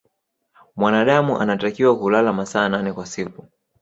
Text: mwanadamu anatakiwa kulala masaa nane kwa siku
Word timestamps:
mwanadamu 0.75 1.37
anatakiwa 1.39 1.99
kulala 1.99 2.33
masaa 2.33 2.69
nane 2.69 2.93
kwa 2.93 3.05
siku 3.05 3.47